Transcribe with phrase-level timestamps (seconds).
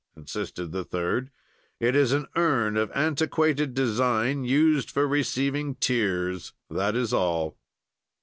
[0.17, 1.29] insisted the third,
[1.79, 7.55] 'it is an urn of antiquated design used for receiving tears; that is all.'